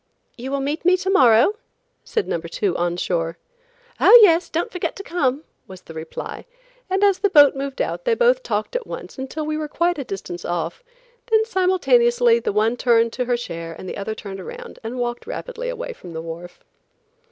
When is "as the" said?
7.03-7.29